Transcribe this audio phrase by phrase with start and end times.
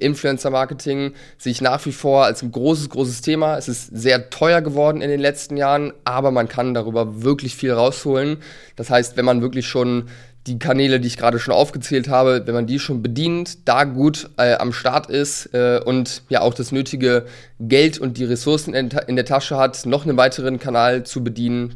[0.00, 3.56] Influencer-Marketing sehe ich nach wie vor als ein großes, großes Thema.
[3.56, 7.72] Es ist sehr teuer geworden in den letzten Jahren, aber man kann darüber wirklich viel
[7.72, 8.38] rausholen.
[8.76, 10.08] Das heißt, wenn man wirklich schon
[10.46, 14.30] die Kanäle, die ich gerade schon aufgezählt habe, wenn man die schon bedient, da gut
[14.38, 17.26] äh, am Start ist äh, und ja auch das nötige
[17.60, 21.74] Geld und die Ressourcen in, in der Tasche hat, noch einen weiteren Kanal zu bedienen,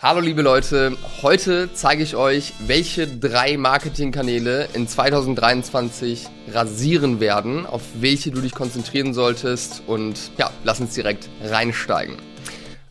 [0.00, 7.82] Hallo liebe Leute, heute zeige ich euch, welche drei Marketingkanäle in 2023 rasieren werden, auf
[7.98, 12.14] welche du dich konzentrieren solltest und ja, lass uns direkt reinsteigen.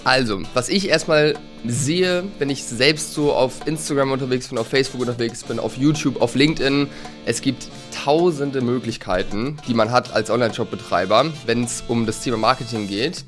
[0.03, 4.99] Also, was ich erstmal sehe, wenn ich selbst so auf Instagram unterwegs bin, auf Facebook
[4.99, 6.89] unterwegs bin, auf YouTube, auf LinkedIn,
[7.25, 7.69] es gibt
[8.03, 13.23] tausende Möglichkeiten, die man hat als Online-Shop-Betreiber, wenn es um das Thema Marketing geht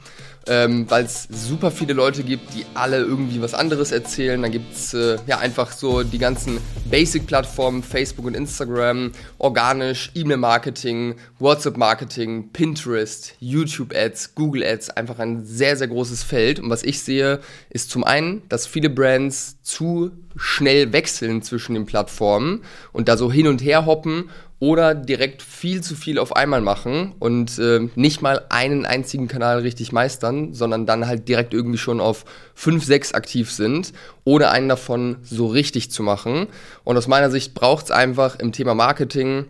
[0.48, 4.42] ähm, weil es super viele Leute gibt, die alle irgendwie was anderes erzählen.
[4.42, 11.16] Dann gibt es äh, ja einfach so die ganzen Basic-Plattformen, Facebook und Instagram, organisch, E-Mail-Marketing,
[11.40, 16.60] WhatsApp-Marketing, Pinterest, YouTube-Ads, Google-Ads, einfach ein sehr, sehr großes Feld.
[16.60, 21.86] Und was ich sehe, ist zum einen, dass viele Brands zu schnell wechseln zwischen den
[21.86, 24.30] Plattformen und da so hin und her hoppen
[24.60, 29.60] oder direkt viel zu viel auf einmal machen und äh, nicht mal einen einzigen Kanal
[29.60, 33.94] richtig meistern, sondern dann halt direkt irgendwie schon auf fünf, sechs aktiv sind,
[34.26, 36.48] ohne einen davon so richtig zu machen.
[36.84, 39.46] Und aus meiner Sicht braucht es einfach im Thema Marketing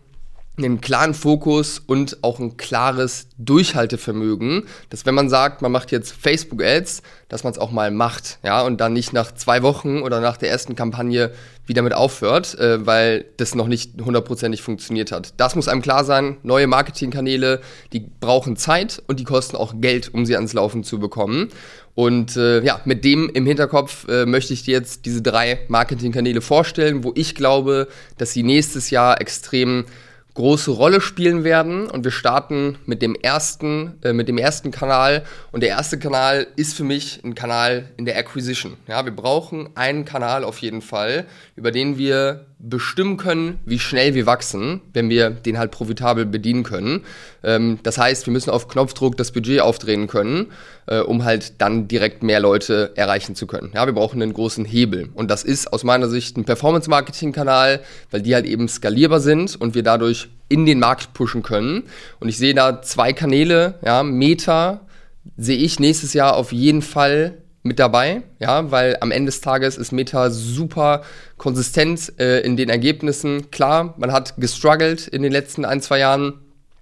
[0.66, 6.12] einen klaren Fokus und auch ein klares Durchhaltevermögen, dass wenn man sagt, man macht jetzt
[6.12, 10.02] Facebook Ads, dass man es auch mal macht, ja, und dann nicht nach zwei Wochen
[10.02, 11.32] oder nach der ersten Kampagne
[11.66, 15.34] wieder mit aufhört, äh, weil das noch nicht hundertprozentig funktioniert hat.
[15.38, 16.38] Das muss einem klar sein.
[16.44, 17.62] Neue Marketingkanäle,
[17.94, 21.50] die brauchen Zeit und die kosten auch Geld, um sie ans Laufen zu bekommen.
[21.96, 26.42] Und äh, ja, mit dem im Hinterkopf äh, möchte ich dir jetzt diese drei Marketingkanäle
[26.42, 27.88] vorstellen, wo ich glaube,
[28.18, 29.86] dass sie nächstes Jahr extrem
[30.40, 31.90] große Rolle spielen werden.
[31.90, 35.24] Und wir starten mit dem ersten, äh, mit dem ersten Kanal.
[35.52, 38.78] Und der erste Kanal ist für mich ein Kanal in der Acquisition.
[38.88, 41.26] Ja, wir brauchen einen Kanal auf jeden Fall,
[41.58, 46.64] über den wir bestimmen können, wie schnell wir wachsen, wenn wir den halt profitabel bedienen
[46.64, 47.06] können.
[47.44, 50.48] Ähm, das heißt, wir müssen auf Knopfdruck das Budget aufdrehen können,
[50.86, 53.72] äh, um halt dann direkt mehr Leute erreichen zu können.
[53.74, 55.10] Ja, wir brauchen einen großen Hebel.
[55.14, 57.82] Und das ist aus meiner Sicht ein Performance-Marketing-Kanal,
[58.12, 61.84] weil die halt eben skalierbar sind und wir dadurch in den Markt pushen können.
[62.20, 64.82] Und ich sehe da zwei Kanäle, ja, Meta
[65.38, 69.78] sehe ich nächstes Jahr auf jeden Fall mit dabei, ja, weil am Ende des Tages
[69.78, 71.04] ist Meta super
[71.38, 73.52] konsistent äh, in den Ergebnissen.
[73.52, 76.40] Klar, man hat gestruggelt in den letzten ein, zwei Jahren.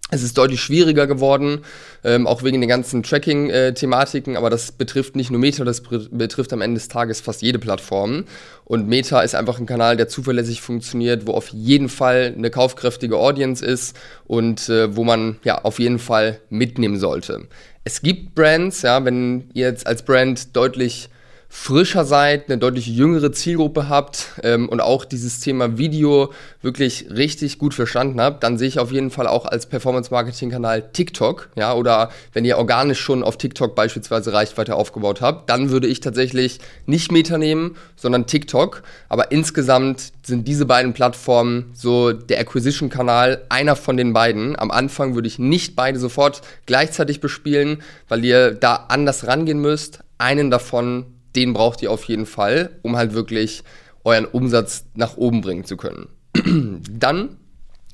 [0.09, 1.66] Es ist deutlich schwieriger geworden,
[2.06, 6.62] ähm, auch wegen den ganzen Tracking-Thematiken, aber das betrifft nicht nur Meta, das betrifft am
[6.62, 8.23] Ende des Tages fast jede Plattform.
[8.63, 13.18] Und Meta ist einfach ein Kanal, der zuverlässig funktioniert, wo auf jeden Fall eine kaufkräftige
[13.18, 17.47] Audience ist und äh, wo man ja auf jeden Fall mitnehmen sollte
[17.88, 21.07] es gibt Brands, ja, wenn ihr jetzt als Brand deutlich
[21.50, 27.58] frischer seid, eine deutlich jüngere Zielgruppe habt ähm, und auch dieses Thema Video wirklich richtig
[27.58, 32.09] gut verstanden habt, dann sehe ich auf jeden Fall auch als Performance-Marketing-Kanal TikTok, ja, oder
[32.34, 37.12] wenn ihr organisch schon auf TikTok beispielsweise Reichweite aufgebaut habt, dann würde ich tatsächlich nicht
[37.12, 38.84] Meta nehmen, sondern TikTok.
[39.09, 44.57] Aber insgesamt sind diese beiden Plattformen so der Acquisition-Kanal, einer von den beiden.
[44.59, 50.00] Am Anfang würde ich nicht beide sofort gleichzeitig bespielen, weil ihr da anders rangehen müsst.
[50.18, 53.64] Einen davon den braucht ihr auf jeden Fall, um halt wirklich
[54.04, 56.08] euren Umsatz nach oben bringen zu können.
[56.92, 57.38] Dann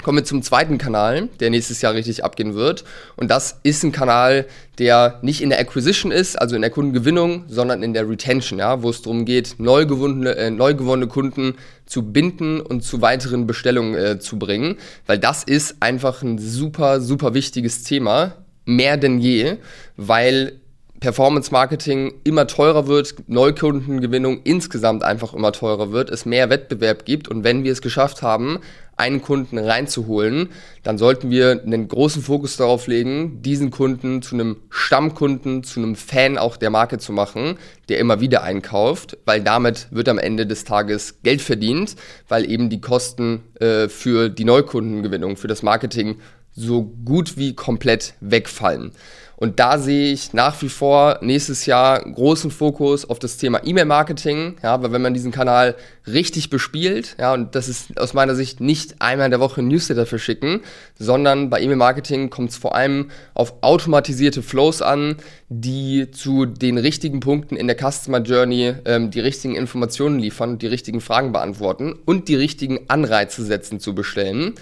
[0.04, 2.84] kommen wir zum zweiten Kanal, der nächstes Jahr richtig abgehen wird.
[3.16, 4.46] Und das ist ein Kanal,
[4.78, 8.84] der nicht in der Acquisition ist, also in der Kundengewinnung, sondern in der Retention, ja,
[8.84, 11.56] wo es darum geht, neu gewonnene, äh, neu gewonnene Kunden
[11.86, 14.78] zu binden und zu weiteren Bestellungen äh, zu bringen.
[15.08, 18.36] Weil das ist einfach ein super, super wichtiges Thema,
[18.66, 19.58] mehr denn je,
[19.96, 20.60] weil
[21.04, 27.28] Performance Marketing immer teurer wird, Neukundengewinnung insgesamt einfach immer teurer wird, es mehr Wettbewerb gibt
[27.28, 28.62] und wenn wir es geschafft haben,
[28.96, 30.48] einen Kunden reinzuholen,
[30.82, 35.98] dann sollten wir einen großen Fokus darauf legen, diesen Kunden zu einem Stammkunden, zu einem
[35.98, 37.58] Fan auch der Marke zu machen,
[37.90, 41.98] der immer wieder einkauft, weil damit wird am Ende des Tages Geld verdient,
[42.30, 46.16] weil eben die Kosten äh, für die Neukundengewinnung, für das Marketing
[46.56, 48.92] so gut wie komplett wegfallen.
[49.36, 54.56] Und da sehe ich nach wie vor nächstes Jahr großen Fokus auf das Thema E-Mail-Marketing,
[54.64, 55.76] ja, weil wenn man diesen Kanal
[56.08, 59.68] richtig bespielt, ja, und das ist aus meiner Sicht nicht einmal in der Woche ein
[59.68, 60.62] Newsletter verschicken,
[60.98, 65.18] sondern bei E-Mail-Marketing kommt es vor allem auf automatisierte Flows an,
[65.50, 70.68] die zu den richtigen Punkten in der Customer Journey ähm, die richtigen Informationen liefern, die
[70.68, 74.54] richtigen Fragen beantworten und die richtigen Anreize setzen zu bestellen.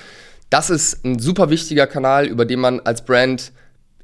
[0.51, 3.53] Das ist ein super wichtiger Kanal, über den man als Brand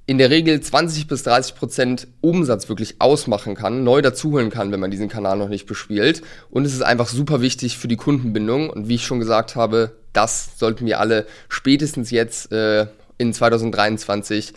[0.05, 4.79] in der Regel 20 bis 30 Prozent Umsatz wirklich ausmachen kann, neu dazuholen kann, wenn
[4.79, 6.21] man diesen Kanal noch nicht bespielt.
[6.49, 8.69] Und es ist einfach super wichtig für die Kundenbindung.
[8.69, 14.53] Und wie ich schon gesagt habe, das sollten wir alle spätestens jetzt äh, in 2023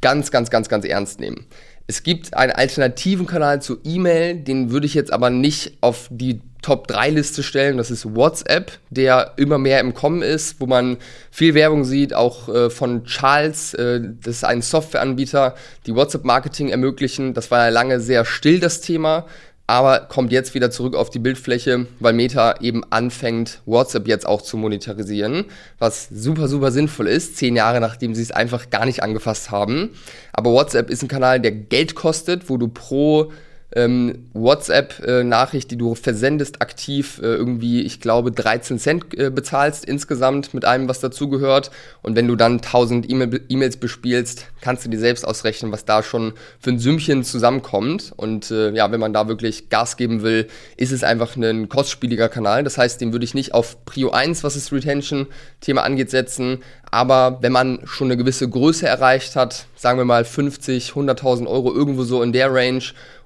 [0.00, 1.46] ganz, ganz, ganz, ganz ernst nehmen.
[1.86, 6.40] Es gibt einen alternativen Kanal zu E-Mail, den würde ich jetzt aber nicht auf die
[6.62, 7.76] Top-3-Liste stellen.
[7.76, 10.96] Das ist WhatsApp, der immer mehr im Kommen ist, wo man
[11.30, 13.74] viel Werbung sieht, auch äh, von Charles.
[13.74, 15.54] Äh, das ist ein Softwareanbieter,
[15.86, 17.34] die WhatsApp-Marketing ermöglichen.
[17.34, 19.26] Das war ja lange sehr still, das Thema
[19.66, 24.42] aber kommt jetzt wieder zurück auf die Bildfläche, weil Meta eben anfängt, WhatsApp jetzt auch
[24.42, 25.46] zu monetarisieren,
[25.78, 29.90] was super, super sinnvoll ist, zehn Jahre nachdem sie es einfach gar nicht angefasst haben.
[30.32, 33.32] Aber WhatsApp ist ein Kanal, der Geld kostet, wo du pro
[33.74, 40.54] ähm, WhatsApp-Nachricht, die du versendest, aktiv äh, irgendwie, ich glaube, 13 Cent äh, bezahlst insgesamt
[40.54, 41.70] mit allem, was dazugehört.
[42.02, 46.34] Und wenn du dann 1000 E-Mails bespielst, kannst du dir selbst ausrechnen, was da schon
[46.60, 48.12] für ein Sümmchen zusammenkommt.
[48.16, 50.46] Und äh, ja, wenn man da wirklich Gas geben will,
[50.76, 52.62] ist es einfach ein kostspieliger Kanal.
[52.62, 56.62] Das heißt, den würde ich nicht auf Prio 1, was das Retention-Thema angeht, setzen.
[56.90, 61.74] Aber wenn man schon eine gewisse Größe erreicht hat, sagen wir mal 50, 100.000 Euro
[61.74, 62.84] irgendwo so in der Range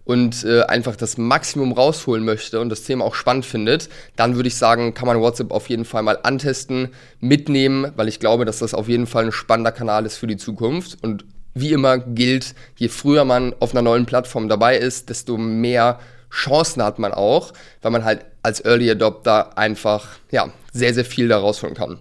[0.09, 4.49] und äh, einfach das Maximum rausholen möchte und das Thema auch spannend findet, dann würde
[4.49, 6.89] ich sagen, kann man WhatsApp auf jeden Fall mal antesten,
[7.21, 10.39] mitnehmen, weil ich glaube, dass das auf jeden Fall ein spannender Kanal ist für die
[10.39, 10.97] Zukunft.
[11.03, 15.99] Und wie immer gilt, je früher man auf einer neuen Plattform dabei ist, desto mehr
[16.31, 17.53] Chancen hat man auch,
[17.83, 22.01] weil man halt als Early Adopter einfach ja, sehr, sehr viel da rausholen kann.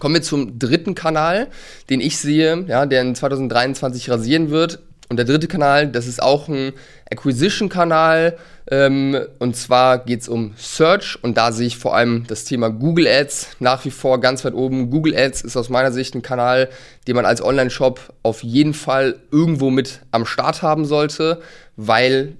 [0.00, 1.46] Kommen wir zum dritten Kanal,
[1.90, 4.80] den ich sehe, ja, der in 2023 rasieren wird.
[5.10, 6.72] Und der dritte Kanal, das ist auch ein
[7.10, 8.38] Acquisition-Kanal.
[8.70, 12.70] Ähm, und zwar geht es um Search und da sehe ich vor allem das Thema
[12.70, 14.88] Google Ads nach wie vor ganz weit oben.
[14.88, 16.68] Google Ads ist aus meiner Sicht ein Kanal,
[17.08, 21.40] den man als Online-Shop auf jeden Fall irgendwo mit am Start haben sollte,
[21.74, 22.36] weil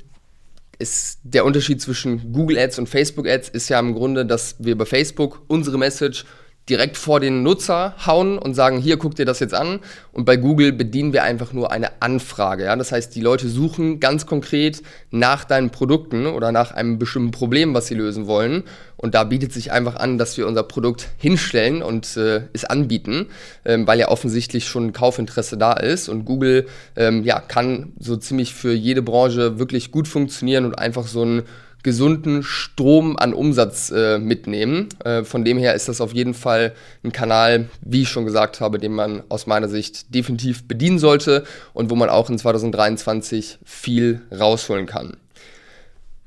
[0.78, 4.78] ist der Unterschied zwischen Google Ads und Facebook Ads ist ja im Grunde, dass wir
[4.78, 6.24] bei Facebook unsere Message
[6.70, 9.80] direkt vor den Nutzer hauen und sagen, hier guck dir das jetzt an.
[10.12, 12.64] Und bei Google bedienen wir einfach nur eine Anfrage.
[12.64, 12.76] Ja?
[12.76, 17.74] Das heißt, die Leute suchen ganz konkret nach deinen Produkten oder nach einem bestimmten Problem,
[17.74, 18.62] was sie lösen wollen.
[18.96, 23.26] Und da bietet sich einfach an, dass wir unser Produkt hinstellen und äh, es anbieten,
[23.64, 26.08] ähm, weil ja offensichtlich schon ein Kaufinteresse da ist.
[26.08, 26.66] Und Google
[26.96, 31.42] ähm, ja, kann so ziemlich für jede Branche wirklich gut funktionieren und einfach so ein
[31.82, 34.88] gesunden Strom an Umsatz äh, mitnehmen.
[35.04, 36.74] Äh, von dem her ist das auf jeden Fall
[37.04, 41.44] ein Kanal, wie ich schon gesagt habe, den man aus meiner Sicht definitiv bedienen sollte
[41.72, 45.16] und wo man auch in 2023 viel rausholen kann.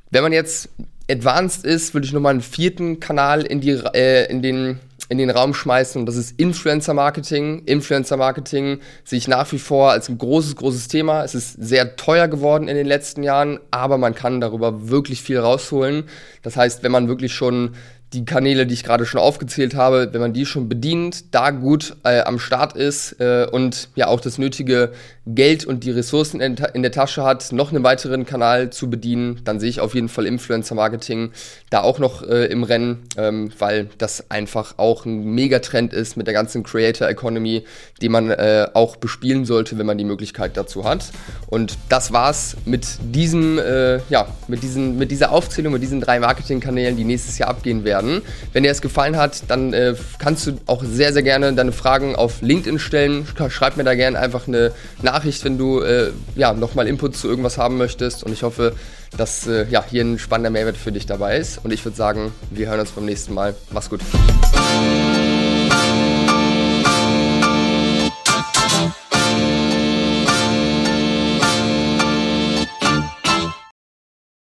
[0.10, 0.70] Wenn man jetzt
[1.10, 4.80] advanced ist, würde ich nochmal einen vierten Kanal in, die, äh, in den
[5.14, 7.62] in den Raum schmeißen und das ist Influencer Marketing.
[7.66, 11.24] Influencer Marketing sehe ich nach wie vor als ein großes, großes Thema.
[11.24, 15.38] Es ist sehr teuer geworden in den letzten Jahren, aber man kann darüber wirklich viel
[15.38, 16.06] rausholen.
[16.42, 17.76] Das heißt, wenn man wirklich schon
[18.14, 21.96] die Kanäle, die ich gerade schon aufgezählt habe, wenn man die schon bedient, da gut
[22.04, 24.92] äh, am Start ist äh, und ja auch das nötige
[25.26, 29.42] Geld und die Ressourcen in, in, der Tasche hat, noch einen weiteren Kanal zu bedienen,
[29.46, 31.32] dann sehe ich auf jeden Fall Influencer Marketing
[31.70, 36.28] da auch noch äh, im Rennen, ähm, weil das einfach auch ein Megatrend ist mit
[36.28, 37.64] der ganzen Creator Economy,
[38.02, 41.12] die man äh, auch bespielen sollte, wenn man die Möglichkeit dazu hat.
[41.48, 46.20] Und das war's mit diesem, äh, ja, mit diesen, mit dieser Aufzählung, mit diesen drei
[46.20, 48.22] Marketingkanälen, die nächstes Jahr abgehen werden werden.
[48.52, 52.16] Wenn dir es gefallen hat, dann äh, kannst du auch sehr, sehr gerne deine Fragen
[52.16, 53.28] auf LinkedIn stellen.
[53.50, 57.58] Schreib mir da gerne einfach eine Nachricht, wenn du äh, ja, nochmal Input zu irgendwas
[57.58, 58.24] haben möchtest.
[58.24, 58.74] Und ich hoffe,
[59.18, 61.60] dass äh, ja, hier ein spannender Mehrwert für dich dabei ist.
[61.64, 63.56] Und ich würde sagen, wir hören uns beim nächsten Mal.
[63.72, 64.02] Mach's gut.